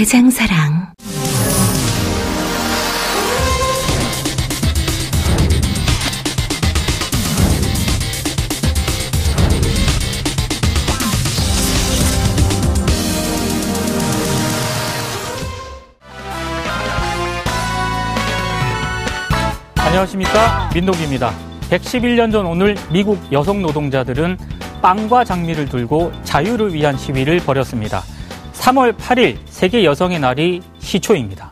[0.00, 0.94] 대장사랑.
[19.76, 21.34] 안녕하십니까 민동기입니다.
[21.68, 24.38] 111년 전 오늘 미국 여성 노동자들은
[24.80, 28.02] 빵과 장미를 들고 자유를 위한 시위를 벌였습니다.
[28.60, 31.50] 3월 8일 세계 여성의 날이 시초입니다.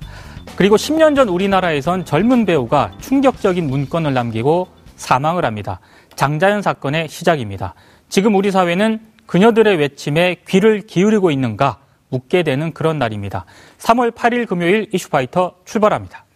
[0.57, 5.80] 그리고 10년 전 우리나라에선 젊은 배우가 충격적인 문건을 남기고 사망을 합니다.
[6.16, 7.74] 장자연 사건의 시작입니다.
[8.10, 11.79] 지금 우리 사회는 그녀들의 외침에 귀를 기울이고 있는가
[12.10, 13.47] 묻게 되는 그런 날입니다.
[13.79, 16.27] 3월 8일 금요일 이슈파이터 출발합니다.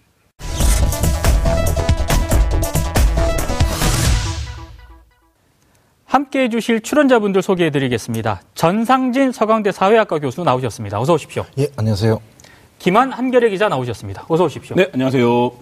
[6.12, 8.42] 함께 해 주실 출연자분들 소개해 드리겠습니다.
[8.55, 11.00] 전상진 서강대 사회학과 교수 나오셨습니다.
[11.00, 11.46] 어서 오십시오.
[11.58, 12.20] 예, 안녕하세요.
[12.78, 14.27] 김한 한결의 기자 나오셨습니다.
[14.28, 14.77] 어서 오십시오.
[14.77, 15.52] 네, 안녕하세요.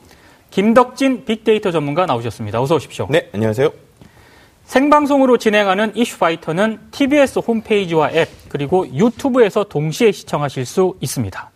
[0.50, 2.60] 김덕진 빅데이터 전문가 나오셨습니다.
[2.60, 3.06] 어서 오십시오.
[3.10, 3.70] 네, 안녕하세요.
[4.64, 11.48] 생방송으로 진행하는 이슈파이터는 TBS 홈페이지와 앱 그리고 유튜브에서 동시에 시청하실 수 있습니다.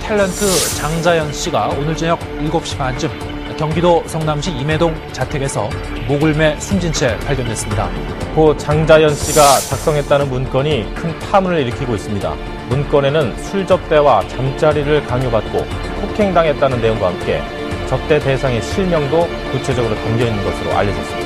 [0.00, 5.68] 탤런트 장자연 씨가 오늘 저녁 7시 반쯤 경기도 성남시 임해동 자택에서
[6.08, 7.88] 목을 매 숨진 채 발견됐습니다.
[8.34, 12.34] 고 장자연 씨가 작성했다는 문건이 큰 파문을 일으키고 있습니다.
[12.68, 15.64] 문건에는 술 접대와 잠자리를 강요받고
[16.00, 17.42] 폭행당했다는 내용과 함께
[17.88, 21.21] 접대 대상의 실명도 구체적으로 담겨 있는 것으로 알려졌습니다.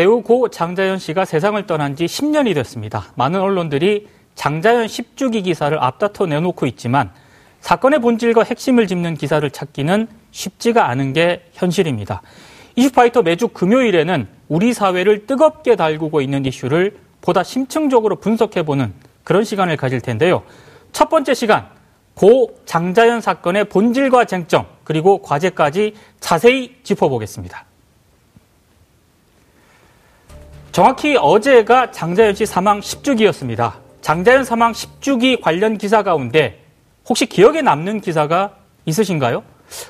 [0.00, 3.12] 배우 고 장자연 씨가 세상을 떠난 지 10년이 됐습니다.
[3.16, 7.10] 많은 언론들이 장자연 10주기 기사를 앞다퉈 내놓고 있지만
[7.60, 12.22] 사건의 본질과 핵심을 짚는 기사를 찾기는 쉽지가 않은 게 현실입니다.
[12.76, 20.00] 이슈파이터 매주 금요일에는 우리 사회를 뜨겁게 달구고 있는 이슈를 보다 심층적으로 분석해보는 그런 시간을 가질
[20.00, 20.44] 텐데요.
[20.92, 21.66] 첫 번째 시간,
[22.14, 27.66] 고 장자연 사건의 본질과 쟁점, 그리고 과제까지 자세히 짚어보겠습니다.
[30.72, 33.74] 정확히 어제가 장자연 씨 사망 10주기였습니다.
[34.02, 36.60] 장자연 사망 10주기 관련 기사 가운데
[37.08, 38.54] 혹시 기억에 남는 기사가
[38.84, 39.42] 있으신가요?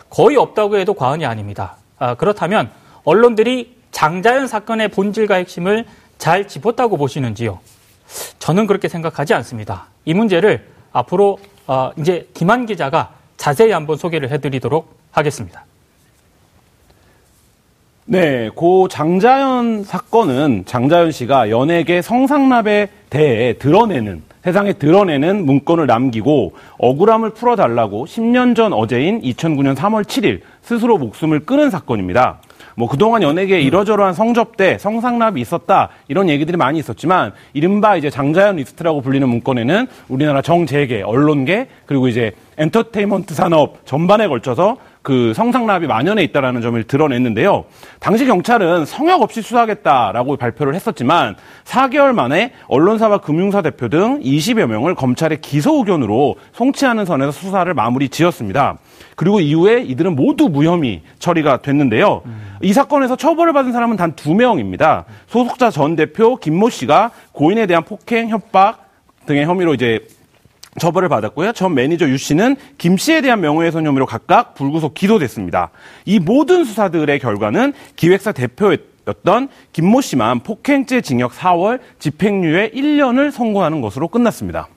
[0.09, 1.77] 거의 없다고 해도 과언이 아닙니다.
[1.99, 2.71] 아, 그렇다면
[3.05, 5.85] 언론들이 장자연 사건의 본질과 핵심을
[6.17, 7.59] 잘 짚었다고 보시는지요?
[8.39, 9.87] 저는 그렇게 생각하지 않습니다.
[10.07, 15.65] 이 문제를 앞으로 어, 이제 김완 기자가 자세히 한번 소개를 해드리도록 하겠습니다.
[18.12, 27.31] 네, 고 장자연 사건은 장자연 씨가 연예계 성상납에 대해 드러내는 세상에 드러내는 문건을 남기고 억울함을
[27.31, 32.41] 풀어달라고 10년 전 어제인 2009년 3월 7일 스스로 목숨을 끊은 사건입니다.
[32.75, 39.03] 뭐 그동안 연예계에 이러저러한 성접대, 성상납이 있었다 이런 얘기들이 많이 있었지만 이른바 이제 장자연 리스트라고
[39.03, 46.61] 불리는 문건에는 우리나라 정재계, 언론계 그리고 이제 엔터테인먼트 산업 전반에 걸쳐서 그 성상납이 만연해 있다라는
[46.61, 47.65] 점을 드러냈는데요.
[48.00, 54.94] 당시 경찰은 성역 없이 수사하겠다라고 발표를 했었지만 4개월 만에 언론사와 금융사 대표 등 20여 명을
[54.94, 58.77] 검찰의 기소 의견으로 송치하는 선에서 수사를 마무리 지었습니다.
[59.16, 62.22] 그리고 이후에 이들은 모두 무혐의 처리가 됐는데요.
[62.27, 62.56] 음.
[62.62, 65.07] 이 사건에서 처벌을 받은 사람은 단 두 명입니다.
[65.28, 68.86] 소속자 전 대표 김모 씨가 고인에 대한 폭행, 협박
[69.25, 70.01] 등의 혐의로 이제
[70.78, 71.53] 처벌을 받았고요.
[71.53, 75.71] 전 매니저 유 씨는 김 씨에 대한 명예훼손 혐의로 각각 불구속 기소됐습니다.
[76.05, 84.09] 이 모든 수사들의 결과는 기획사 대표였던 김모 씨만 폭행죄 징역 4월, 집행유예 1년을 선고하는 것으로
[84.09, 84.69] 끝났습니다.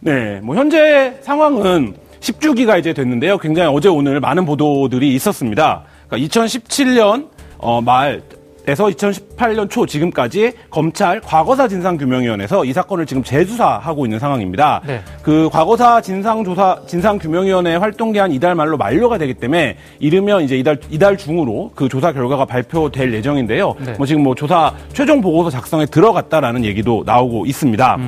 [0.00, 3.38] 네, 뭐 현재 상황은 10주기가 이제 됐는데요.
[3.38, 5.84] 굉장히 어제 오늘 많은 보도들이 있었습니다.
[6.08, 7.28] 그러니까 2017년
[7.58, 8.22] 어, 말
[8.68, 14.82] 에서 2018년 초 지금까지 검찰 과거사 진상규명위원회에서 이 사건을 지금 재수사하고 있는 상황입니다.
[14.86, 15.00] 네.
[15.22, 21.16] 그 과거사 진상조사 진상규명위원회 활동 기한 이달 말로 만료가 되기 때문에 이르면 이제 이달 이달
[21.16, 23.74] 중으로 그 조사 결과가 발표될 예정인데요.
[23.84, 23.94] 네.
[23.94, 27.98] 뭐 지금 뭐 조사 최종 보고서 작성에 들어갔다라는 얘기도 나오고 있습니다.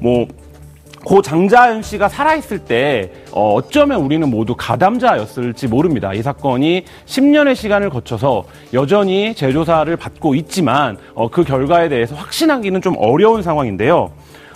[0.00, 0.26] 뭐
[1.04, 6.12] 고 장자연 씨가 살아있을 때 어, 어쩌면 우리는 모두 가담자였을지 모릅니다.
[6.12, 12.94] 이 사건이 10년의 시간을 거쳐서 여전히 재조사를 받고 있지만 어, 그 결과에 대해서 확신하기는 좀
[12.98, 14.12] 어려운 상황인데요.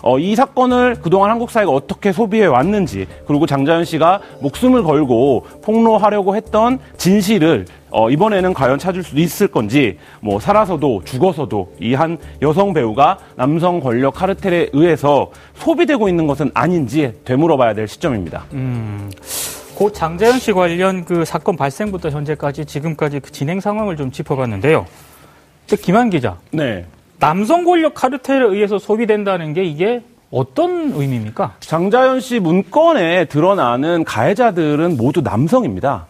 [0.07, 6.37] 어, 이 사건을 그동안 한국 사회가 어떻게 소비해 왔는지 그리고 장자연 씨가 목숨을 걸고 폭로하려고
[6.37, 12.73] 했던 진실을 어, 이번에는 과연 찾을 수 있을 건지 뭐 살아서도 죽어서도 이 한 여성
[12.73, 18.45] 배우가 남성 권력 카르텔에 의해서 소비되고 있는 것은 아닌지 되물어봐야 될 시점입니다.
[19.75, 24.87] 고 장자연 씨 관련 그 사건 발생부터 현재까지 지금까지 그 진행 상황을 좀 짚어봤는데요.
[25.83, 26.85] 김한 기자, 네.
[27.19, 31.55] 남성 권력 카르텔에 의해서 소비된다는 게 이게 어떤 의미입니까?
[31.61, 36.07] 장자연 씨 문건에 드러나는 가해자들은 모두 남성입니다.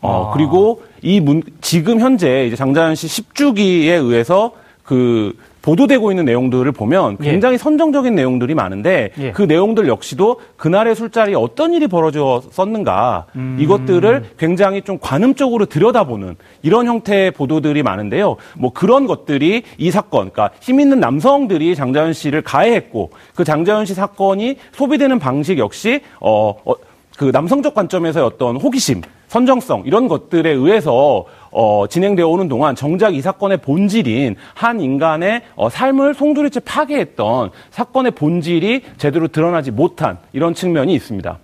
[0.00, 0.32] 어, 아.
[0.32, 4.52] 그리고 이 문, 지금 현재 이제 장자연 씨 10주기에 의해서
[4.84, 5.36] 그
[5.68, 7.30] 보도되고 있는 내용들을 보면 예.
[7.30, 9.32] 굉장히 선정적인 내용들이 많은데 예.
[9.32, 13.58] 그 내용들 역시도 그날의 술자리에 어떤 일이 벌어졌었는가 음.
[13.60, 18.36] 이것들을 굉장히 좀 관음적으로 들여다보는 이런 형태의 보도들이 많은데요.
[18.56, 23.92] 뭐 그런 것들이 이 사건, 그러니까 힘 있는 남성들이 장자연 씨를 가해했고 그 장자연 씨
[23.92, 26.74] 사건이 소비되는 방식 역시 어, 어,
[27.18, 33.20] 그 남성적 관점에서의 어떤 호기심, 선정성 이런 것들에 의해서 어, 진행되어 오는 동안 정작 이
[33.20, 40.94] 사건의 본질인 한 인간의 어, 삶을 송두리째 파괴했던 사건의 본질이 제대로 드러나지 못한 이런 측면이
[40.94, 41.38] 있습니다.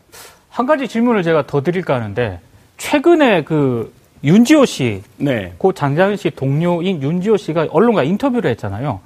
[0.49, 2.39] 한 가지 질문을 제가 더 드릴까 하는데
[2.77, 3.93] 최근에 그
[4.23, 5.55] 윤지호 씨, 네.
[5.59, 9.01] 고 장자연 씨 동료인 윤지호 씨가 언론과 인터뷰를 했잖아요.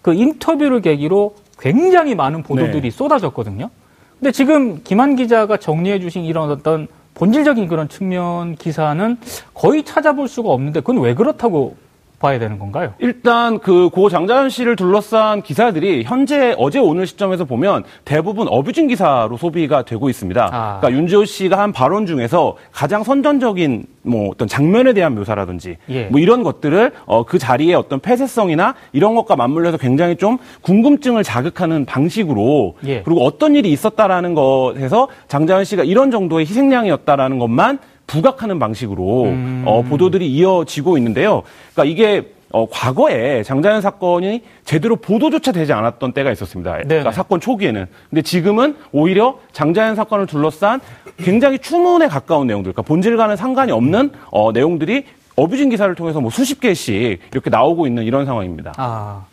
[0.00, 2.90] 그 인터뷰를 계기로 굉장히 많은 보도들이 네.
[2.90, 3.68] 쏟아졌거든요.
[4.18, 9.16] 근데 지금 김한 기자가 정리해 주신 이런 어떤 본질적인 그런 측면 기사는
[9.54, 11.76] 거의 찾아볼 수가 없는데 그건 왜 그렇다고
[12.18, 12.94] 봐야 되는 건가요?
[12.98, 19.36] 일단 그 고 장자연 씨를 둘러싼 기사들이 현재 어제 오늘 시점에서 보면 대부분 어뷰징 기사로
[19.36, 20.48] 소비가 되고 있습니다.
[20.52, 20.78] 아.
[20.80, 26.04] 그러니까 윤지호 씨가 한 발언 중에서 가장 선전적인 뭐 어떤 장면에 대한 묘사라든지 예.
[26.06, 31.84] 뭐 이런 것들을 어, 그 자리에 어떤 폐쇄성이나 이런 것과 맞물려서 굉장히 좀 궁금증을 자극하는
[31.84, 33.02] 방식으로 예.
[33.02, 39.62] 그리고 어떤 일이 있었다라는 것에서 장자연 씨가 이런 정도의 희생양이었다라는 것만 부각하는 방식으로 음.
[39.66, 41.42] 어, 보도들이 이어지고 있는데요.
[41.72, 46.78] 그러니까 이게 어, 과거에 장자연 사건이 제대로 보도조차 되지 않았던 때가 있었습니다.
[46.78, 47.12] 그러니까.
[47.12, 47.86] 사건 초기에는.
[48.08, 50.80] 근데 지금은 오히려 장자연 사건을 둘러싼
[51.18, 55.04] 굉장히 추문에 가까운 내용들, 그러니까 본질과는 상관이 없는 어, 내용들이
[55.34, 58.72] 어뷰징 기사를 통해서 뭐 수십 개씩 이렇게 나오고 있는 이런 상황입니다.
[58.78, 59.26] 아,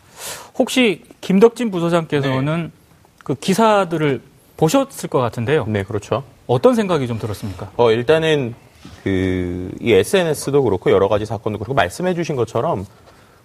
[0.58, 2.72] 혹시 김덕진 부소장께서는
[3.22, 4.20] 그 기사들을
[4.56, 5.64] 보셨을 것 같은데요.
[5.66, 6.24] 네, 그렇죠.
[6.46, 7.70] 어떤 생각이 좀 들었습니까?
[7.76, 8.54] 어, 일단은
[9.02, 12.86] 그, 이 SNS도 그렇고 여러 가지 사건도 그렇고 말씀해 주신 것처럼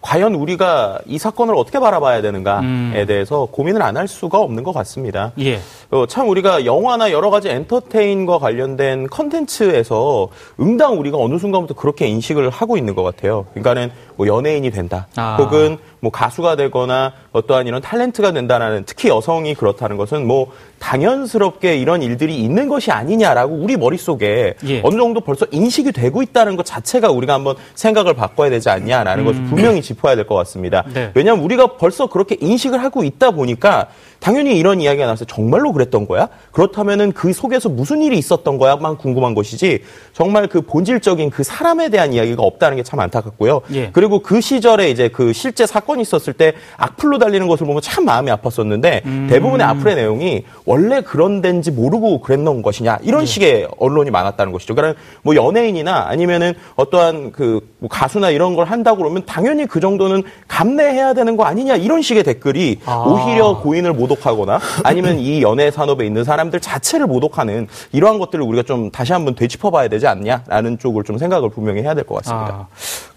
[0.02, 3.06] 과연 우리가 이 사건을 어떻게 바라봐야 되는가에 음.
[3.06, 5.34] 대해서 고민을 안 할 수가 없는 것 같습니다.
[5.42, 5.60] 예.
[5.92, 10.30] 어, 참 우리가 영화나 여러 가지 엔터테인과 관련된 컨텐츠에서
[10.62, 13.46] 응당 우리가 어느 순간부터 그렇게 인식을 하고 있는 것 같아요.
[13.52, 15.36] 그러니까는 뭐 연예인이 된다, 아.
[15.38, 22.02] 혹은 뭐 가수가 되거나 어떠한 이런 탤런트가 된다는 특히 여성이 그렇다는 것은 뭐 당연스럽게 이런
[22.02, 24.82] 일들이 있는 것이 아니냐라고 우리 머릿속에 예.
[24.84, 29.44] 어느 정도 벌써 인식이 되고 있다는 것 자체가 우리가 한번 생각을 바꿔야 되지 않냐라는 것을
[29.46, 30.84] 분명히 짚어야 될 것 같습니다.
[30.88, 30.92] 음.
[30.94, 31.12] 네.
[31.16, 33.88] 왜냐하면 우리가 벌써 그렇게 인식을 하고 있다 보니까
[34.20, 36.28] 당연히 이런 이야기가 나와서 정말로 그랬던 거야?
[36.52, 39.84] 그렇다면은 그 속에서 무슨 일이 있었던 거야만 궁금한 것이지
[40.14, 43.62] 정말 그 본질적인 그 사람에 대한 이야기가 없다는 게 참 안타깝고요.
[43.74, 43.92] 예.
[43.94, 48.32] 그리고 그 시절에 이제 그 실제 사건이 있었을 때 악플로 달리는 것을 보면 참 마음이
[48.32, 49.28] 아팠었는데 음.
[49.30, 53.08] 대부분의 악플의 내용이 원래 그런 데인지 모르고 그랬던 것이냐 예.
[53.08, 54.74] 이런 식의 언론이 많았다는 것이죠.
[54.74, 60.24] 그러니까 뭐 연예인이나 아니면은 어떠한 그 뭐 가수나 이런 걸 한다고 그러면 당연히 그 정도는
[60.48, 63.06] 감내해야 되는 거 아니냐 이런 식의 댓글이 아.
[63.08, 68.90] 오히려 고인을 모독하거나 아니면 이 연예 산업에 있는 사람들 자체를 모독하는 이러한 것들을 우리가 좀
[68.92, 72.54] 다시 한번 되짚어봐야 되지 않냐라는 쪽을 좀 생각을 분명히 해야 될 것 같습니다.
[72.54, 72.68] 아,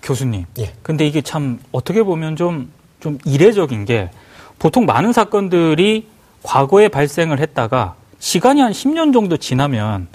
[0.02, 0.44] 교수님.
[0.58, 0.72] 예.
[0.82, 2.70] 근데 이게 참 어떻게 보면 좀,
[3.00, 4.11] 좀 이례적인 게
[4.58, 6.06] 보통 많은 사건들이
[6.42, 10.08] 과거에 발생을 했다가 시간이 한 10년 정도 지나면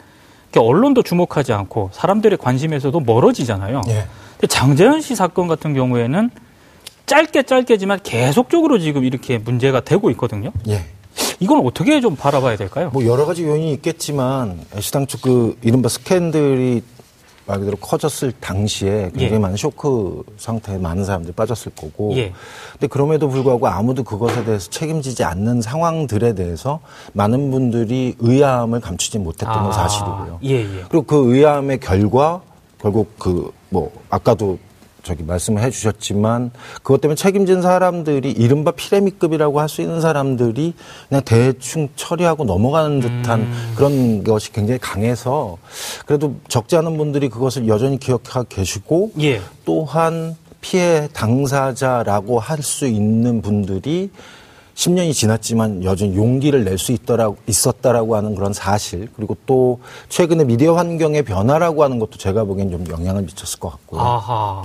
[0.56, 3.82] 언론도 주목하지 않고 사람들의 관심에서도 멀어지잖아요.
[3.86, 6.32] 근데 장재현 씨 사건 같은 경우에는
[7.08, 10.52] 짧게 짧게지만 계속적으로 지금 이렇게 문제가 되고 있거든요.
[10.68, 10.86] 예.
[11.40, 12.92] 이건 어떻게 좀 바라봐야 될까요?
[12.94, 16.84] 뭐 여러 가지 요인이 있겠지만 애시당초 그 이른바 스캔들이
[17.48, 19.38] 말 그대로 커졌을 당시에 굉장히 예.
[19.40, 22.14] 많은 쇼크 상태에 많은 사람들이 빠졌을 거고.
[22.18, 22.34] 예.
[22.74, 26.82] 근데 그럼에도 불구하고 아무도 그것에 대해서 책임지지 않는 상황들에 대해서
[27.14, 30.40] 많은 분들이 의아함을 감추지 못했던 건 사실이고요.
[30.44, 30.84] 예, 예.
[30.90, 32.42] 그리고 그 의아함의 결과
[32.80, 34.58] 결국 그 뭐 아까도
[35.08, 36.52] 저기 말씀을 해주셨지만
[36.84, 40.74] 그것 때문에 책임진 사람들이 이른바 피레미급이라고 할 수 있는 사람들이
[41.10, 43.74] 그냥 대충 처리하고 넘어가는 듯한 음.
[43.76, 45.58] 그런 것이 굉장히 강해서
[46.06, 49.42] 그래도 적지 않은 분들이 그것을 여전히 기억하고 계시고 예.
[49.66, 54.10] 또한 피해 당사자라고 할 수 있는 분들이
[54.78, 59.80] 10년이 지났지만 여전히 용기를 낼 수 있더라, 있었다라고 하는 그런 사실, 그리고 또
[60.10, 64.00] 최근에 미디어 환경의 변화라고 하는 것도 제가 보기엔 좀 영향을 미쳤을 것 같고요.
[64.00, 64.62] 아하.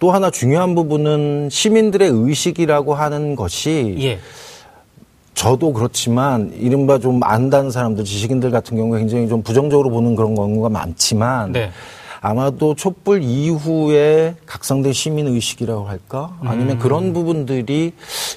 [0.00, 4.18] 또 하나 중요한 부분은 시민들의 의식이라고 하는 것이 예.
[5.34, 10.68] 저도 그렇지만 이른바 좀 안다는 사람들, 지식인들 같은 경우에 굉장히 좀 부정적으로 보는 그런 경우가
[10.70, 11.70] 많지만 네.
[12.24, 16.38] 아마도 촛불 이후에 각성된 시민 의식이라고 할까?
[16.42, 16.48] 음.
[16.48, 17.92] 아니면 그런 부분들이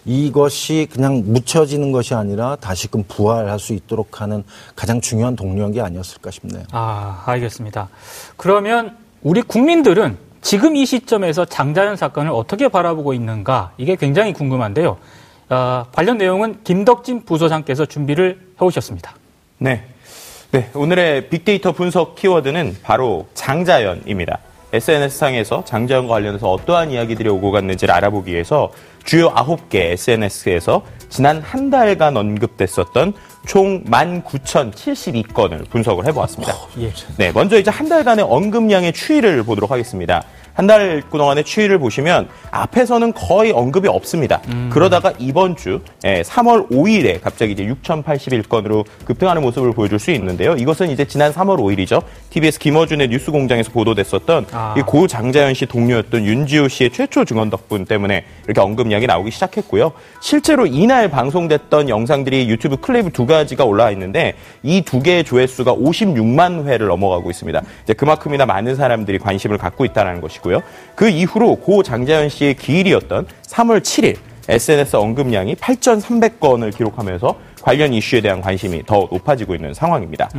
[0.06, 4.44] 이것이 그냥 묻혀지는 것이 아니라 다시금 부활할 수 있도록 하는
[4.76, 6.64] 가장 중요한 동력이 아니었을까 싶네요.
[6.72, 7.90] 아, 알겠습니다.
[8.38, 14.98] 그러면 우리 국민들은 지금 이 시점에서 장자연 사건을 어떻게 바라보고 있는가 이게 굉장히 궁금한데요.
[15.50, 19.14] 아, 관련 내용은 김덕진 부소장께서 준비를 해오셨습니다.
[19.60, 19.86] 네.
[20.56, 24.40] 네, 오늘의 빅데이터 분석 키워드는 바로 장자연입니다.
[24.72, 28.72] SNS상에서 장자연과 관련해서 어떠한 이야기들이 오고 갔는지를 알아보기 위해서
[29.04, 33.12] 주요 9개 SNS에서 지난 한 달간 언급됐었던
[33.46, 36.54] 총 19,072건을 분석을 해보았습니다.
[36.80, 36.90] 예.
[37.18, 40.24] 네, 먼저 이제 한 달간의 언급량의 추이를 보도록 하겠습니다.
[40.56, 44.42] 한 달 동안의 추이를 보시면 앞에서는 거의 언급이 없습니다.
[44.72, 50.56] 그러다가 이번 주 예, 3월 5일에 갑자기 이제 6,081건으로 급등하는 모습을 보여줄 수 있는데요.
[50.56, 52.02] 이것은 이제 지난 3월 5일이죠.
[52.32, 54.76] TBS 김어준의 뉴스공장에서 보도됐었던 아.
[54.78, 59.92] 이고 장자연 씨 동료였던 윤지호 씨의 최초 증언 덕분 때문에 이렇게 언급량이 나오기 시작했고요.
[60.22, 66.66] 실제로 이날 방송됐던 영상들이 유튜브 클립 두 가지가 올라와 있는데 이 두 개의 조회수가 56만
[66.68, 67.62] 회를 넘어가고 있습니다.
[67.84, 70.62] 이제 그만큼이나 많은 사람들이 관심을 갖고 있다는 것이고 요.
[70.96, 78.42] 그 이후로 고 장자연 씨의 기일이었던 3월 7일 SNS 언급량이 8,300건을 기록하면서 관련 이슈에 대한
[78.42, 80.30] 관심이 더 높아지고 있는 상황입니다.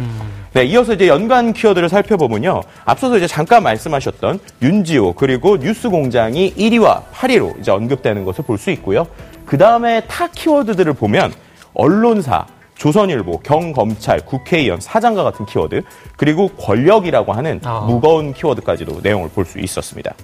[0.53, 2.61] 네, 이어서 이제 연관 키워드를 살펴보면요.
[2.85, 8.71] 앞서서 이제 잠깐 말씀하셨던 윤지호 그리고 뉴스 공장이 1위와 8위로 이제 언급되는 것을 볼 수
[8.71, 9.09] 있고요.
[9.45, 11.33] 그 다음에 타 키워드들을 보면
[11.75, 15.83] 언론사, 조선일보, 경검찰, 국회의원, 사장과 같은 키워드,
[16.16, 17.80] 그리고 권력이라고 하는 아.
[17.87, 20.14] 무거운 키워드까지도 내용을 볼 수 있었습니다.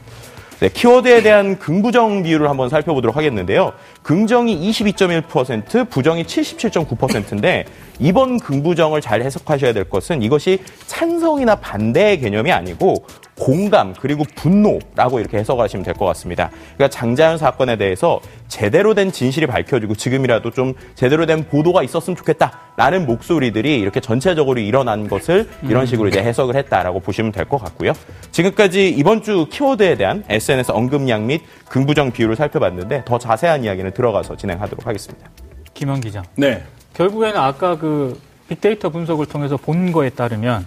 [0.61, 3.73] 네, 키워드에 대한 긍부정 비율을 한번 살펴보도록 하겠는데요.
[4.03, 7.65] 긍정이 22.1%, 부정이 77.9%인데
[8.01, 13.05] 이번 긍부정을 잘 해석하셔야 될 것은 이것이 찬성이나 반대의 개념이 아니고
[13.39, 16.51] 공감 그리고 분노라고 이렇게 해석하시면 될 것 같습니다.
[16.77, 23.07] 그러니까 장자연 사건에 대해서 제대로 된 진실이 밝혀지고 지금이라도 좀 제대로 된 보도가 있었으면 좋겠다라는
[23.07, 27.93] 목소리들이 이렇게 전체적으로 일어난 것을 이런 식으로 이제 해석을 했다라고 보시면 될 것 같고요.
[28.31, 31.43] 지금까지 이번 주 키워드에 대한 SNS 언급량 및
[31.73, 35.27] 긍부정 비율을 살펴봤는데 더 자세한 이야기는 들어가서 진행하도록 하겠습니다.
[35.73, 36.23] 김현 기자.
[36.37, 36.63] 네.
[36.93, 40.67] 결국에는 아까 그 빅데이터 분석을 통해서 본 거에 따르면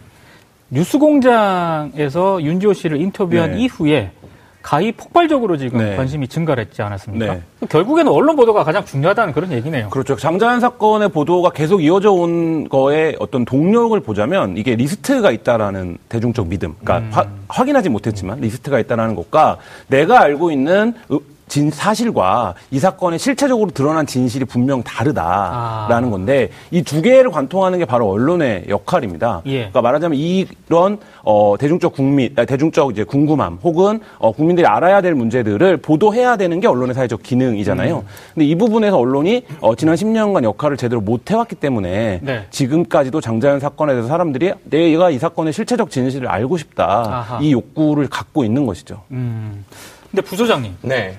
[0.72, 3.60] 뉴스공장에서 윤지호 씨를 인터뷰한 네.
[3.60, 4.12] 이후에
[4.66, 5.96] 가히 폭발적으로 지금 네.
[5.96, 7.34] 관심이 증가를 했지 않았습니까?
[7.36, 7.42] 네.
[7.70, 9.92] 결국에는 언론 보도가 가장 중요하다는 그런 얘기네요.
[9.92, 10.16] 그렇죠.
[10.16, 16.74] 장자연 사건의 보도가 계속 이어져 온 거에 어떤 동력을 보자면 이게 리스트가 있다라는 대중적 믿음.
[16.84, 23.20] 그러니까 화- 확인하지 못했지만 리스트가 있다라는 것과 내가 알고 있는 으- 진 사실과 이 사건의
[23.20, 26.12] 실체적으로 드러난 진실이 분명 다르다라는 아.
[26.12, 29.42] 건데 이 두 개를 관통하는 게 바로 언론의 역할입니다.
[29.48, 29.58] 예.
[29.58, 35.16] 그러니까 말하자면 이런 어, 대중적 국민, 아, 대중적 이제 궁금함 혹은 어, 국민들이 알아야 될
[35.16, 37.98] 문제들을 보도해야 되는 게 언론의 사회적 기능이잖아요.
[37.98, 38.08] 음.
[38.34, 42.46] 근데 이 부분에서 언론이 어, 지난 10년간 역할을 제대로 못 해왔기 때문에 네.
[42.52, 47.40] 지금까지도 장자연 사건에 대해서 사람들이 내가 이 사건의 실체적 진실을 알고 싶다 아하.
[47.42, 49.02] 이 욕구를 갖고 있는 것이죠.
[49.12, 49.66] 음.
[50.12, 51.18] 근데 부소장님, 네.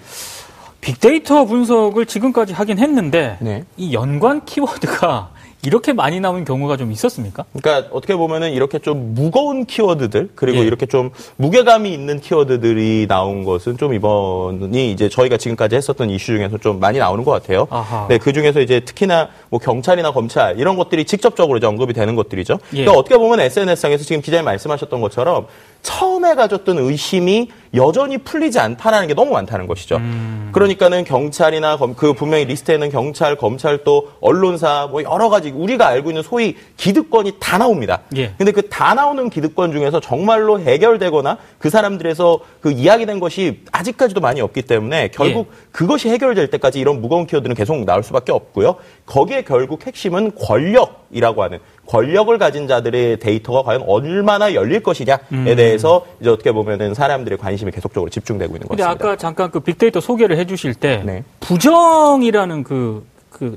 [0.81, 3.65] 빅데이터 분석을 지금까지 하긴 했는데 네.
[3.77, 5.31] 이 연관 키워드가
[5.67, 7.45] 이렇게 많이 나오는 경우가 좀 있었습니까?
[7.53, 10.63] 그러니까 어떻게 보면은 이렇게 좀 무거운 키워드들 그리고 예.
[10.63, 16.59] 이렇게 좀 무게감이 있는 키워드들이 나온 것은 좀 이번이 이제 저희가 지금까지 했었던 이슈 중에서
[16.59, 17.67] 좀 많이 나오는 것 같아요.
[17.71, 18.07] 아하.
[18.09, 22.59] 네, 그 중에서 이제 특히나 뭐 경찰이나 검찰 이런 것들이 직접적으로 이제 언급이 되는 것들이죠.
[22.75, 22.85] 예.
[22.85, 25.47] 그러니까 어떻게 보면 SNS상에서 지금 기자님 말씀하셨던 것처럼
[25.91, 29.97] 처음에 가졌던 의심이 여전히 풀리지 않다라는 게 너무 많다는 것이죠.
[29.99, 30.49] 음.
[30.53, 36.11] 그러니까는 경찰이나 검- 그 분명히 리스트에는 경찰, 검찰 또 언론사 뭐 여러 가지 우리가 알고
[36.11, 38.01] 있는 소위 기득권이 다 나옵니다.
[38.17, 38.33] 예.
[38.37, 44.41] 근데 그 다 나오는 기득권 중에서 정말로 해결되거나 그 사람들에서 그 이야기된 것이 아직까지도 많이
[44.41, 45.67] 없기 때문에 결국 예.
[45.71, 48.75] 그것이 해결될 때까지 이런 무거운 키워드는 계속 나올 수밖에 없고요.
[49.07, 55.45] 거기에 결국 핵심은 권력 이라고 하는 권력을 가진 자들의 데이터가 과연 얼마나 열릴 것이냐에 음.
[55.57, 59.05] 대해서 이제 어떻게 보면은 사람들의 관심이 계속적으로 집중되고 있는 것 근데 같습니다.
[59.05, 61.23] 아까 잠깐 그 빅데이터 소개를 해주실 때 네.
[61.41, 63.57] 부정이라는 그, 그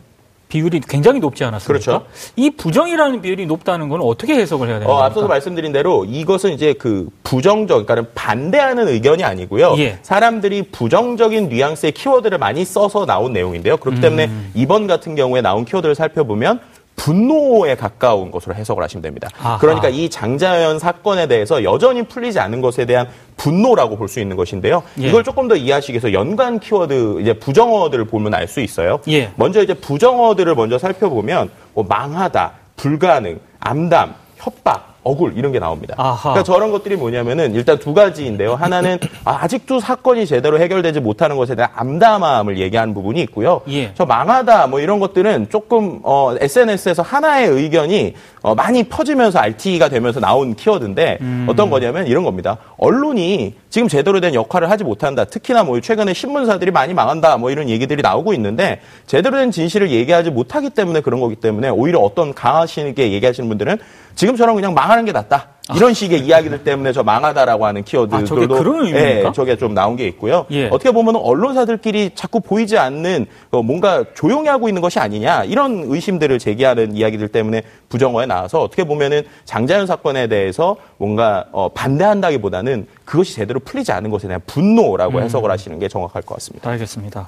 [0.50, 1.86] 비율이 굉장히 높지 않았습니까?
[1.86, 2.06] 그렇죠.
[2.36, 5.00] 이 부정이라는 비율이 높다는 건 어떻게 해석을 해야 되는 어?
[5.00, 9.76] 앞서서 말씀드린 대로 이것은 이제 그 부정적, 그러니까 반대하는 의견이 아니고요.
[9.78, 10.00] 예.
[10.02, 13.78] 사람들이 부정적인 뉘앙스의 키워드를 많이 써서 나온 내용인데요.
[13.78, 14.52] 그렇기 때문에 음.
[14.56, 16.60] 이번 같은 경우에 나온 키워드를 살펴보면
[17.00, 19.30] 분노에 가까운 것으로 해석을 하시면 됩니다.
[19.42, 19.58] 아하.
[19.58, 24.84] 그러니까 이 장자연 사건에 대해서 여전히 풀리지 않은 것에 대한 분노라고 볼 수 있는 것인데요.
[25.00, 25.08] 예.
[25.08, 29.00] 이걸 조금 더 이해하시기 위해서 연관 키워드, 이제 부정어들을 보면 알 수 있어요.
[29.08, 29.32] 예.
[29.36, 35.96] 먼저 이제 부정어들을 먼저 살펴보면 뭐 망하다, 불가능, 암담, 협박, 억울 이런 게 나옵니다.
[35.98, 36.34] 아하.
[36.34, 38.54] 그러니까 저런 것들이 뭐냐면은 일단 두 가지인데요.
[38.56, 43.62] 하나는 아, 직도 사건이 제대로 해결되지 못하는 것에 대한 암담함을 얘기하는 부분이 있고요.
[43.70, 43.92] 예.
[43.96, 50.20] 저 망하다 뭐 이런 것들은 조금 어, SNS에서 하나의 의견이 어, 많이 퍼지면서 RT가 되면서
[50.20, 51.48] 나온 키워드인데 음.
[51.50, 52.58] 어떤 거냐면 이런 겁니다.
[52.78, 55.26] 언론이 지금 제대로 된 역할을 하지 못한다.
[55.26, 57.38] 특히나 뭐 최근에 신문사들이 많이 망한다.
[57.38, 62.00] 뭐 이런 얘기들이 나오고 있는데 제대로 된 진실을 얘기하지 못하기 때문에 그런 거기 때문에 오히려
[62.00, 63.78] 어떤 강하시게 얘기하시는 분들은
[64.16, 65.59] 지금처럼 그냥 망하는 게 낫다.
[65.76, 69.30] 이런 식의 이야기들 때문에 저 망하다라고 하는 키워드들도 아, 저게 그런 의미입니까?
[69.30, 70.46] 예, 저게 좀 나온 게 있고요.
[70.52, 70.68] 예.
[70.68, 76.40] 어떻게 보면 언론사들끼리 자꾸 보이지 않는 어, 뭔가 조용히 하고 있는 것이 아니냐 이런 의심들을
[76.40, 83.60] 제기하는 이야기들 때문에 부정어에 나와서 어떻게 보면은 장자연 사건에 대해서 뭔가 어, 반대한다기보다는 그것이 제대로
[83.60, 85.24] 풀리지 않은 것에 대한 분노라고 음.
[85.24, 86.70] 해석을 하시는 게 정확할 것 같습니다.
[86.70, 87.28] 알겠습니다.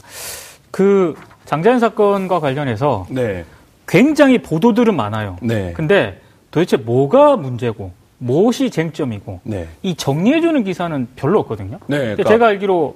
[0.72, 3.46] 그 장자연 사건과 관련해서 네.
[3.88, 5.38] 굉장히 보도들은 많아요.
[5.42, 5.74] 네.
[5.76, 7.92] 근데 도대체 뭐가 문제고
[8.26, 9.68] 무엇이 쟁점이고 네.
[9.82, 11.80] 이 정리해주는 기사는 별로 없거든요.
[11.88, 12.96] 네, 근데 그러니까- 제가 알기로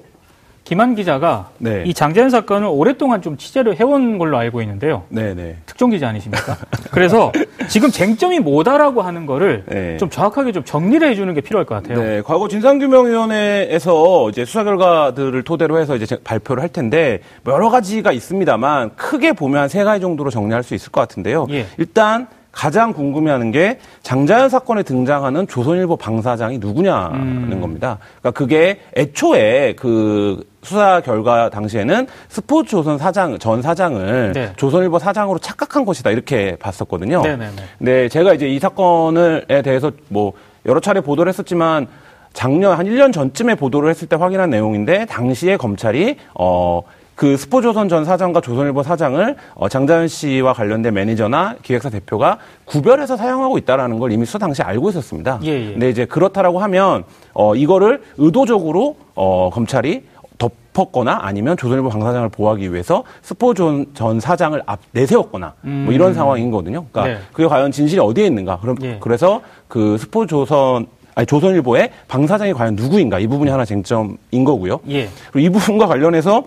[0.65, 1.83] 김한 기자가 네.
[1.85, 5.03] 이 장자연 사건을 오랫동안 좀 취재를 해온 걸로 알고 있는데요.
[5.09, 5.57] 네, 네.
[5.67, 6.57] 특종 기자 아니십니까?
[6.89, 7.31] 그래서
[7.67, 9.97] 지금 쟁점이 뭐다라고 하는 거를 네.
[9.97, 12.01] 좀 정확하게 좀 정리를 해주는 게 필요할 것 같아요.
[12.03, 18.11] 네, 과거 진상규명위원회에서 이제 수사 결과들을 토대로 해서 이제 발표를 할 텐데 뭐 여러 가지가
[18.11, 21.45] 있습니다만 크게 보면 한 세 가지 정도로 정리할 수 있을 것 같은데요.
[21.51, 21.65] 예.
[21.77, 27.61] 일단 가장 궁금해하는 게 장자연 사건에 등장하는 조선일보 방사장이 누구냐는 음.
[27.61, 27.99] 겁니다.
[28.21, 34.53] 그러니까 그게 애초에 그 수사 결과 당시에는 스포츠 조선 사장 전 사장을 네.
[34.55, 37.21] 조선일보 사장으로 착각한 것이다 이렇게 봤었거든요.
[37.21, 37.51] 네네네.
[37.79, 40.31] 네, 제가 이제 이 사건에 대해서 뭐
[40.65, 41.87] 여러 차례 보도를 했었지만
[42.31, 46.81] 작년 한 1년 전쯤에 보도를 했을 때 확인한 내용인데 당시에 검찰이 어
[47.15, 53.57] 그 스포조선 전 사장과 조선일보 사장을 어, 장자연 씨와 관련된 매니저나 기획사 대표가 구별해서 사용하고
[53.57, 55.39] 있다라는 걸 이미 수사 당시 에 알고 있었습니다.
[55.43, 55.71] 예, 예.
[55.71, 60.03] 근데 이제 그렇다라고 하면 어 이거를 의도적으로 어 검찰이
[60.37, 66.85] 덮었거나 아니면 조선일보 방사장을 보호하기 위해서 스포존 전 사장을 앞 내세웠거나 뭐 이런 상황인 거든요.
[66.91, 67.07] 그러니까 음.
[67.15, 67.27] 네.
[67.31, 68.59] 그게 과연 진실이 어디에 있는가?
[68.59, 68.97] 그럼 예.
[68.99, 74.81] 그래서 그 스포조선 아니 조선일보의 방사장이 과연 누구인가 이 부분이 하나 쟁점인 거고요.
[74.89, 75.07] 예.
[75.31, 76.43] 그리고 이 부분과 관련해서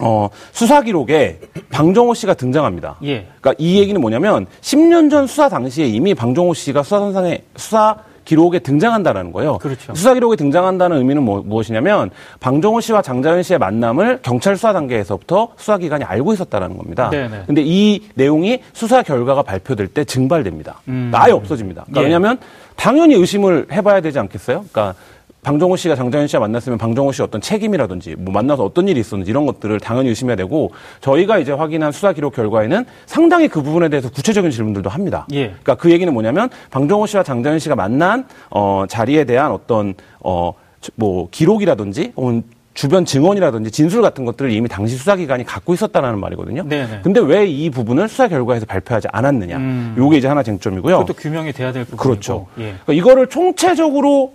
[0.00, 1.38] 어, 수사 기록에
[1.70, 2.96] 방정호 씨가 등장합니다.
[3.04, 3.26] 예.
[3.40, 8.60] 그러니까 이 얘기는 뭐냐면 10년 전 수사 당시에 이미 방정호 씨가 수사 선상에 수사 기록에
[8.60, 9.58] 등장한다라는 거예요.
[9.58, 9.92] 그렇죠.
[9.94, 15.78] 수사 기록에 등장한다는 의미는 뭐, 무엇이냐면 방정호 씨와 장자연 씨의 만남을 경찰 수사 단계에서부터 수사
[15.78, 17.10] 기관이 알고 있었다라는 겁니다.
[17.10, 17.44] 네네.
[17.46, 20.80] 근데 이 내용이 수사 결과가 발표될 때 증발됩니다.
[20.86, 21.10] 음.
[21.12, 21.82] 아예 없어집니다.
[21.86, 22.04] 그러니까 예.
[22.04, 22.38] 왜냐하면
[22.76, 24.64] 당연히 의심을 해봐야 되지 않겠어요?
[24.70, 24.94] 그러니까
[25.42, 29.46] 방정호 씨가 장자연 씨와 만났으면 방정호 씨의 어떤 책임이라든지 뭐 만나서 어떤 일이 있었는지 이런
[29.46, 34.50] 것들을 당연히 의심해야 되고 저희가 이제 확인한 수사 기록 결과에는 상당히 그 부분에 대해서 구체적인
[34.50, 35.26] 질문들도 합니다.
[35.32, 35.46] 예.
[35.48, 42.12] 그러니까 그 얘기는 뭐냐면 방정호 씨와 장자연 씨가 만난 어 자리에 대한 어떤 어뭐 기록이라든지
[42.16, 46.62] 혹은 주변 증언이라든지 진술 같은 것들을 이미 당시 수사기관이 갖고 있었다는 말이거든요.
[46.68, 47.00] 네네.
[47.02, 49.56] 근데 왜 이 부분을 수사 결과에서 발표하지 않았느냐.
[49.56, 49.94] 음.
[49.98, 50.98] 요게 이제 하나 쟁점이고요.
[51.00, 52.02] 그것도 규명이 돼야 될 부분이고.
[52.02, 52.46] 그렇죠.
[52.58, 52.74] 예.
[52.84, 54.34] 그러니까 이거를 총체적으로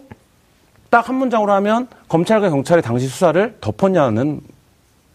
[0.95, 4.39] 딱 한 문장으로 하면 검찰과 경찰이 당시 수사를 덮었냐는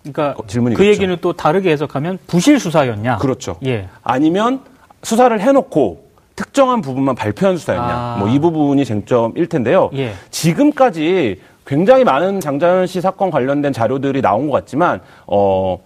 [0.02, 0.82] 그러니까 어, 질문이겠죠.
[0.82, 3.16] 그 얘기는 또 다르게 해석하면 부실 수사였냐?
[3.16, 3.56] 그렇죠.
[3.64, 3.88] 예.
[4.02, 4.60] 아니면
[5.02, 6.04] 수사를 해놓고
[6.36, 7.88] 특정한 부분만 발표한 수사였냐.
[7.88, 8.16] 아.
[8.18, 9.88] 뭐이 부분이 쟁점일 텐데요.
[9.94, 10.12] 예.
[10.30, 15.78] 지금까지 굉장히 많은 장자연 씨 사건 관련된 자료들이 나온 것 같지만 어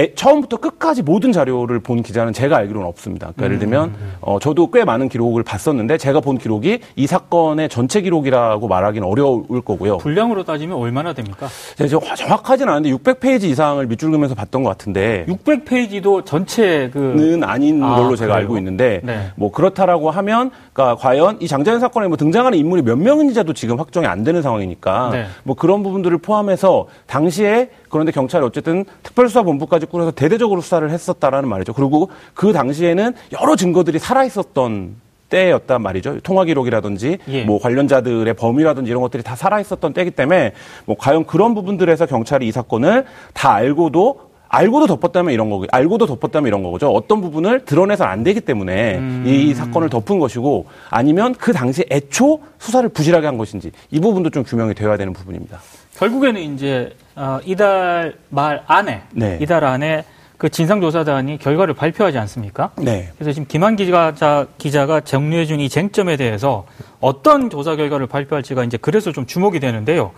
[0.00, 3.32] 에, 처음부터 끝까지 모든 자료를 본 기자는 제가 알기로는 없습니다.
[3.36, 8.00] 그러니까 예를 들면 어, 저도 꽤 많은 기록을 봤었는데 제가 본 기록이 이 사건의 전체
[8.00, 9.98] 기록이라고 말하기는 어려울 거고요.
[9.98, 11.48] 분량으로 따지면 얼마나 됩니까?
[11.76, 17.96] 제가 정확하지는 않은데 600페이지 이상을 밑줄 그면서 봤던 것 같은데 600페이지도 전체 그는 아닌 아,
[17.96, 18.40] 걸로 제가 그래요?
[18.40, 19.28] 알고 있는데 네.
[19.36, 24.06] 뭐 그렇다라고 하면 그러니까 과연 이 장자연 사건에 뭐 등장하는 인물이 몇 명인지도 지금 확정이
[24.06, 25.26] 안 되는 상황이니까 네.
[25.42, 31.74] 뭐 그런 부분들을 포함해서 당시에 그런데 경찰이 어쨌든 특별수사본부까지 꾸려서 대대적으로 수사를 했었다라는 말이죠.
[31.74, 34.96] 그리고 그 당시에는 여러 증거들이 살아 있었던
[35.28, 36.20] 때였단 말이죠.
[36.20, 37.44] 통화 기록이라든지 예.
[37.44, 40.52] 뭐 관련자들의 범위라든지 이런 것들이 다 살아 있었던 때이기 때문에
[40.86, 46.48] 뭐 과연 그런 부분들에서 경찰이 이 사건을 다 알고도 알고도 덮었다면 이런 거고, 알고도 덮었다면
[46.48, 46.90] 이런 거죠.
[46.90, 49.24] 어떤 부분을 드러내서는 안 되기 때문에 음.
[49.24, 54.42] 이 사건을 덮은 것이고, 아니면 그 당시 애초 수사를 부실하게 한 것인지 이 부분도 좀
[54.42, 55.60] 규명이 되어야 되는 부분입니다.
[56.04, 59.38] 결국에는 이제 어, 이달 말 안에 네.
[59.40, 60.04] 이달 안에
[60.38, 62.70] 그 진상조사단이 결과를 발표하지 않습니까?
[62.78, 63.10] 네.
[63.18, 66.66] 그래서 지금 김한 기자, 기자가 정리해준 이 쟁점에 대해서
[67.00, 70.12] 어떤 조사 결과를 발표할지가 이제 그래서 좀 주목이 되는데요.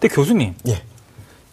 [0.00, 0.80] 근데 교수님, 예.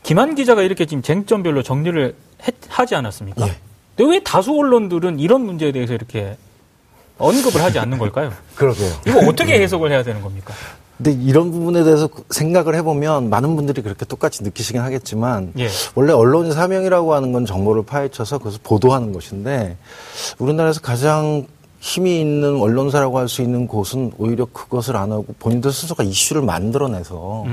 [0.04, 2.16] 김한 기자가 이렇게 지금 쟁점별로 정리를
[2.48, 3.46] 했- 하지 않았습니까?
[3.46, 3.56] 예.
[3.98, 6.38] 근데 왜 다수 언론들은 이런 문제에 대해서 이렇게
[7.18, 8.32] 언급을 하지 않는 걸까요?
[8.56, 8.90] 그러게요.
[9.06, 10.54] 이거 어떻게 해석을 해야 되는 겁니까?
[11.04, 15.68] 근데 이런 부분에 대해서 생각을 해보면 많은 분들이 그렇게 똑같이 느끼시긴 하겠지만 예.
[15.96, 19.76] 원래 언론의 사명이라고 하는 건 정보를 파헤쳐서 그것을 보도하는 것인데
[20.40, 21.46] 우리나라에서 가장
[21.82, 27.44] 힘이 있는 언론사라고 할 수 있는 곳은 오히려 그것을 안 하고 본인들 스스로가 이슈를 만들어내서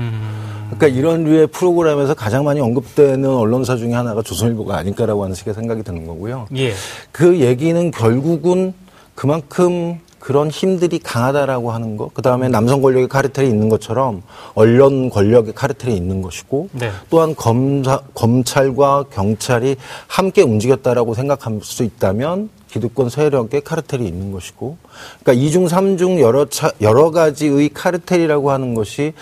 [0.67, 5.83] 그러니까 이런 류의 프로그램에서 가장 많이 언급되는 언론사 중에 하나가 조선일보가 아닐까라고 하는 식의 생각이
[5.83, 6.47] 드는 거고요.
[6.55, 6.73] 예.
[7.11, 8.73] 그 얘기는 결국은
[9.13, 14.21] 그만큼 그런 힘들이 강하다라고 하는 것, 그 다음에 남성 권력의 카르텔이 있는 것처럼
[14.53, 16.91] 언론 권력의 카르텔이 있는 것이고, 네.
[17.09, 19.75] 또한 검사, 검찰과 경찰이
[20.07, 24.77] 함께 움직였다라고 생각할 수 있다면 기득권 세력의 카르텔이 있는 것이고,
[25.21, 29.13] 그러니까 이중 삼중 여러 차, 여러 가지의 카르텔이라고 하는 것이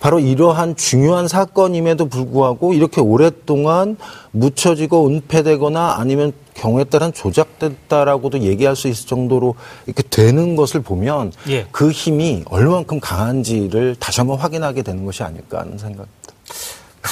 [0.00, 3.96] 바로 이러한 중요한 사건임에도 불구하고 이렇게 오랫동안
[4.32, 9.54] 묻혀지고 은폐되거나 아니면 경우에 따른 조작됐다라고도 얘기할 수 있을 정도로
[9.86, 11.66] 이렇게 되는 것을 보면 예.
[11.70, 16.06] 그 힘이 얼마만큼 강한지를 다시 한번 확인하게 되는 것이 아닐까 하는 생각.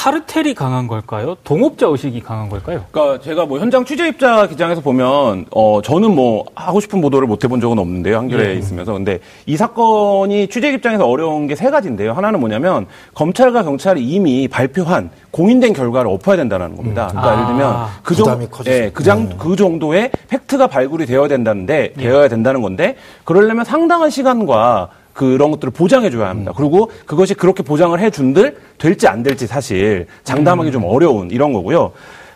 [0.04, 1.34] 카르텔이 강한 걸까요?
[1.44, 2.84] 동업자 의식이 강한 걸까요?
[2.90, 7.62] 그러니까 제가 뭐 현장 취재입자 기장에서 보면 어 저는 뭐 하고 싶은 보도를 못 해본
[7.62, 12.86] 적은 없는데요 한겨레에 있으면서 근데 이 사건이 취재 입장에서 어려운 게 세 가지인데요 하나는 뭐냐면
[13.14, 17.06] 검찰과 경찰이 이미 발표한 공인된 결과를 엎어야 된다는 겁니다.
[17.10, 17.32] 그러니까 아.
[17.32, 18.70] 예를 들면 그 부담이 정도.
[18.70, 24.90] 예, 그, 장, 그 정도의 팩트가 발굴이 되어야 된다는데 되어야 된다는 건데 그러려면 상당한 시간과
[25.14, 26.52] 그런 것들을 보장해 줘야 합니다.
[26.54, 31.92] 그리고 그것이 그렇게 보장을 해 준들 될지 안 될지 사실 장담하기 좀 어려운 이런 거고요.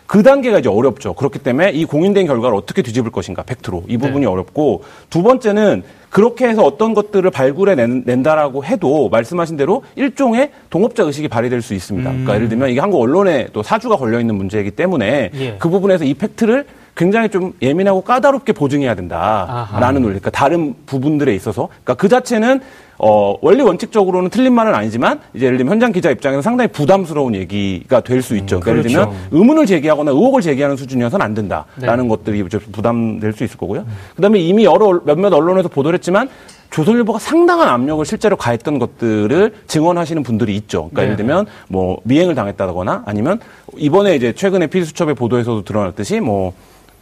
[0.07, 1.13] 그 단계가 이제 어렵죠.
[1.13, 3.83] 그렇기 때문에 이 공인된 결과를 어떻게 뒤집을 것인가, 팩트로.
[3.87, 9.83] 이 부분이 어렵고, 두 번째는 그렇게 해서 어떤 것들을 발굴해 낸, 낸다라고 해도 말씀하신 대로
[9.95, 12.09] 일종의 동업자 의식이 발휘될 수 있습니다.
[12.09, 15.55] 그러니까 예를 들면 이게 한국 언론에 또 사주가 걸려 있는 문제이기 때문에 예.
[15.59, 16.65] 그 부분에서 이 팩트를
[16.99, 20.15] 굉장히 좀 예민하고 까다롭게 보증해야 된다라는 논리.
[20.19, 21.69] 그러니까 다른 부분들에 있어서.
[21.69, 22.59] 그러니까 그 자체는
[22.97, 28.01] 어, 원리 원칙적으로는 틀린 말은 아니지만 이제 예를 들면 현장 기자 입장에서 상당히 부담스러운 얘기가
[28.01, 28.59] 될 수 있죠.
[28.59, 29.11] 그러니까 예를 그렇죠.
[29.11, 33.85] 들면 의문을 제기하거나 의혹을 제기하는 수준이어서는 안 된다라는 것들이 좀 부담될 수 있을 거고요.
[34.17, 36.27] 그다음에 이미 여러 언- 몇몇 언론에서 보도를 했지만
[36.71, 40.89] 조선일보가 상당한 압력을 실제로 가했던 것들을 증언하시는 분들이 있죠.
[40.89, 43.39] 그러니까 예를 들면 뭐 미행을 당했다거나 아니면
[43.77, 46.51] 이번에 이제 최근에 피수첩의 보도에서도 드러났듯이 뭐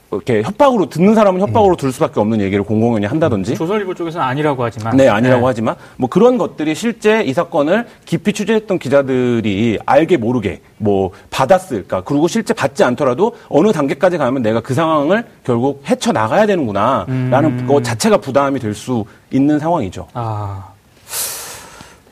[0.10, 4.96] 이렇게 협박으로 듣는 사람은 협박으로 들을 수밖에 없는 얘기를 공공연히 한다든지 조선일보 쪽에서는 아니라고 하지만.
[4.96, 5.46] 네, 아니라고 네.
[5.48, 12.02] 하지만 뭐 그런 것들이 실제 이 사건을 깊이 취재했던 기자들이 알게 모르게 뭐 받았을까.
[12.02, 17.68] 그리고 실제 받지 않더라도 어느 단계까지 가면 내가 그 상황을 결국 헤쳐 나가야 되는구나라는 음.
[17.68, 20.08] 것 자체가 부담이 될 수 있는 상황이죠.
[20.14, 20.68] 아,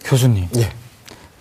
[0.03, 0.47] 교수님.
[0.57, 0.69] 예.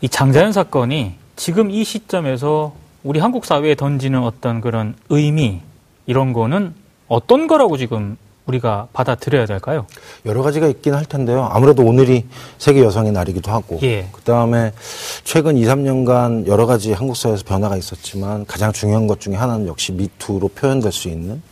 [0.01, 5.61] 이 장자연 사건이 지금 이 시점에서 우리 한국 사회에 던지는 어떤 그런 의미,
[6.07, 6.75] 이런 거는
[7.09, 9.87] 어떤 거라고 지금 우리가 받아들여야 될까요?
[10.27, 11.49] 여러 가지가 있긴 할 텐데요.
[11.51, 12.27] 아무래도 오늘이
[12.59, 14.09] 세계 여성의 날이기도 하고, 예.
[14.12, 14.73] 그 다음에
[15.25, 19.93] 최근 2, 3년간 여러 가지 한국 사회에서 변화가 있었지만 가장 중요한 것 중에 하나는 역시
[19.93, 21.43] 미투로 표현될 수 있는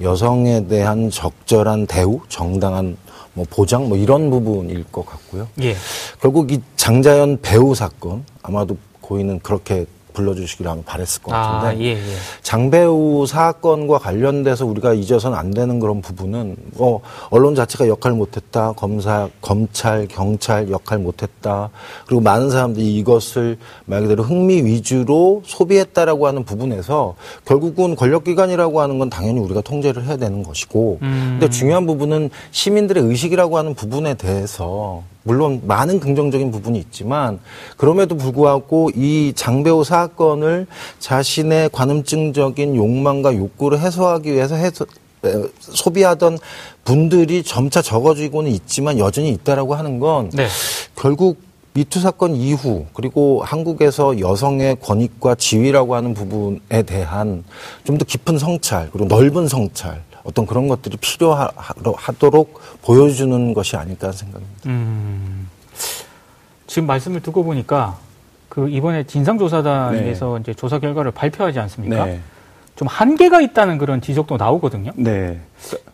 [0.00, 2.96] 여성에 대한 적절한 대우, 정당한
[3.32, 5.48] 뭐 보장 뭐 이런 부분일 것 같고요.
[5.62, 5.74] 예.
[6.20, 12.16] 결국 이 장자연 배우 사건 아마도 고인은 그렇게 불러주시기를 바랬을 것 아, 같은데 예, 예.
[12.42, 17.00] 장배우 사건과 관련돼서 우리가 잊어서는 안 되는 그런 부분은 어,
[17.30, 21.70] 언론 자체가 역할 못했다 검사 검찰 경찰 역할 못했다
[22.06, 29.10] 그리고 많은 사람들이 이것을 말 그대로 흥미 위주로 소비했다라고 하는 부분에서 결국은 권력기관이라고 하는 건
[29.10, 31.36] 당연히 우리가 통제를 해야 되는 것이고 음.
[31.38, 37.40] 근데 중요한 부분은 시민들의 의식이라고 하는 부분에 대해서 물론 많은 긍정적인 부분이 있지만
[37.76, 40.68] 그럼에도 불구하고 이 장배우 사건을
[41.00, 44.86] 자신의 관음증적인 욕망과 욕구를 해소하기 위해서 해소,
[45.24, 46.38] 에, 소비하던
[46.84, 50.46] 분들이 점차 적어지고는 있지만 여전히 있다라고 하는 건 네.
[50.94, 57.44] 결국 미투 사건 이후 그리고 한국에서 여성의 권익과 지위라고 하는 부분에 대한
[57.84, 64.60] 좀 더 깊은 성찰 그리고 넓은 성찰 어떤 그런 것들이 필요하도록 보여주는 것이 아닐까 생각합니다.
[64.66, 65.48] 음,
[66.66, 67.96] 지금 말씀을 듣고 보니까
[68.48, 72.06] 그 이번에 진상조사단에서 이제 조사 결과를 발표하지 않습니까?
[72.06, 72.20] 네.
[72.74, 74.92] 좀 한계가 있다는 그런 지적도 나오거든요.
[74.96, 75.40] 네.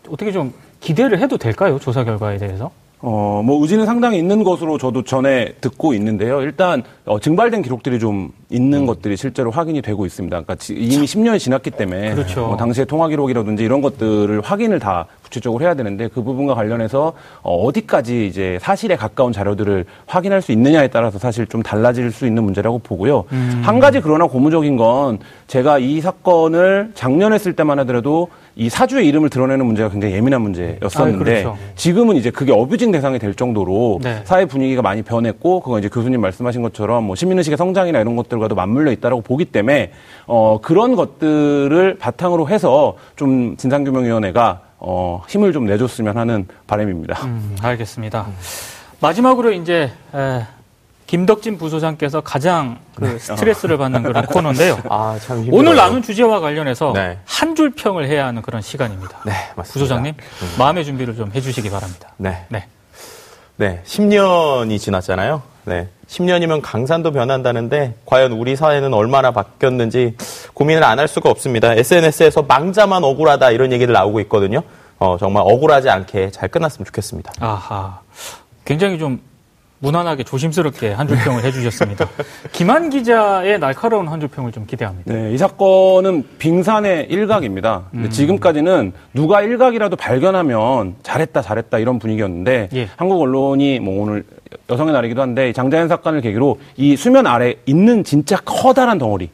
[0.08, 1.78] 어떻게 좀 기대를 해도 될까요?
[1.78, 2.70] 조사 결과에 대해서?
[3.04, 6.40] 어, 뭐 의지는 상당히 있는 것으로 저도 전에 듣고 있는데요.
[6.40, 10.34] 일단 어, 증발된 기록들이 좀 있는 것들이 실제로 확인이 되고 있습니다.
[10.36, 12.46] 그러니까 지- 이미 10년이 지났기 때문에 그렇죠.
[12.46, 17.64] 뭐 당시의 통화 기록이라든지 이런 것들을 확인을 다 구체적으로 해야 되는데 그 부분과 관련해서 어,
[17.64, 22.78] 어디까지 이제 사실에 가까운 자료들을 확인할 수 있느냐에 따라서 사실 좀 달라질 수 있는 문제라고
[22.78, 23.24] 보고요.
[23.62, 29.30] 한 가지 그러나 고무적인 건 제가 이 사건을 작년 했을 때만 하더라도 이 사주의 이름을
[29.30, 31.58] 드러내는 문제가 굉장히 예민한 문제였었는데 아, 그렇죠.
[31.74, 34.20] 지금은 이제 그게 어뷰징 대상이 될 정도로 네.
[34.24, 38.92] 사회 분위기가 많이 변했고 그건 이제 교수님 말씀하신 것처럼 뭐 시민의식의 성장이나 이런 것들과도 맞물려
[38.92, 39.92] 있다라고 보기 때문에
[40.26, 47.24] 어 그런 것들을 바탕으로 해서 좀 진상규명위원회가 어 힘을 좀 내줬으면 하는 바람입니다.
[47.24, 48.26] 음, 알겠습니다.
[49.00, 50.46] 마지막으로 이제 에,
[51.06, 54.80] 김덕진 부소장께서 가장 그 스트레스를 받는 그런 코너인데요.
[54.88, 55.60] 아, 참 힘들어요.
[55.60, 57.18] 오늘 나눈 주제와 관련해서 네.
[57.26, 59.20] 한줄 평을 해야 하는 그런 시간입니다.
[59.24, 59.62] 네, 맞습니다.
[59.72, 60.14] 부소장님
[60.58, 62.08] 마음의 준비를 좀 해주시기 바랍니다.
[62.16, 62.46] 네.
[62.48, 62.66] 네.
[63.62, 65.40] 네, 10년이 지났잖아요.
[65.66, 65.86] 네.
[66.08, 70.16] 10년이면 강산도 변한다는데 과연 우리 사회는 얼마나 바뀌었는지
[70.52, 71.72] 고민을 안 할 수가 없습니다.
[71.72, 74.62] SNS에서 망자만 억울하다 이런 얘기들 나오고 있거든요.
[74.98, 77.34] 어, 정말 억울하지 않게 잘 끝났으면 좋겠습니다.
[77.38, 78.00] 아하.
[78.64, 79.20] 굉장히 좀
[79.86, 82.08] 무난하게 조심스럽게 한 줄 평을 해주셨습니다.
[82.52, 85.12] 김한 기자의 날카로운 한 줄 평을 좀 기대합니다.
[85.12, 87.82] 네, 이 사건은 빙산의 일각입니다.
[87.90, 92.88] 근데 지금까지는 누가 일각이라도 발견하면 잘했다, 잘했다 이런 분위기였는데 예.
[92.96, 94.24] 한국 언론이 뭐 오늘
[94.70, 99.28] 여성의 날이기도 한데 이 장자연 사건을 계기로 이 수면 아래 있는 진짜 커다란 덩어리에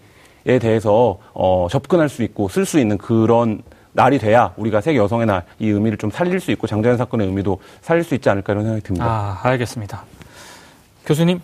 [0.60, 3.60] 대해서 어, 접근할 수 있고 쓸 수 있는 그런
[3.92, 7.58] 날이 돼야 우리가 세계 여성의 날 이 의미를 좀 살릴 수 있고 장자연 사건의 의미도
[7.82, 9.06] 살릴 수 있지 않을까 이런 생각이 듭니다.
[9.06, 10.04] 아, 알겠습니다.
[11.08, 11.40] 교수님,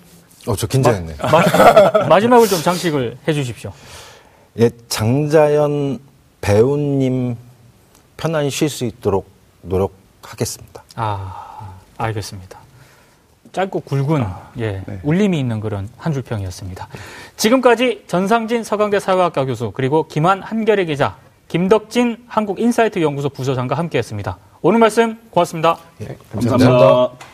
[0.46, 1.16] 어, 저 긴장했네요.
[1.22, 1.40] 마,
[2.06, 3.72] 마 지막을 좀 장식을 해 주십시오.
[4.58, 5.98] 예, 장자연
[6.42, 7.34] 배우님
[8.18, 9.26] 편안히 쉴 수 있도록
[9.62, 10.82] 노력하겠습니다.
[10.96, 12.58] 아, 알겠습니다.
[13.52, 14.26] 짧고 굵은
[14.58, 15.00] 예, 네.
[15.02, 16.88] 울림이 있는 그런 한 줄 평이었습니다.
[17.38, 21.16] 지금까지 전상진 서강대 사회학과 교수 그리고 김한 한결의 기자,
[21.48, 24.36] 김덕진 한국인사이트 연구소 부소장과 함께했습니다.
[24.60, 25.78] 오늘 말씀 고맙습니다.
[26.32, 27.33] 감사합니다.